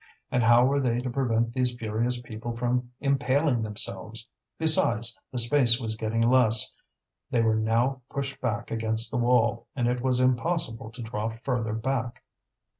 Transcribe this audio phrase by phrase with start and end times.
[0.31, 4.27] And how were they to prevent these furious people from impaling themselves?
[4.57, 6.73] Besides, the space was getting less;
[7.29, 11.73] they were now pushed back against the wall, and it was impossible to draw further
[11.73, 12.23] back.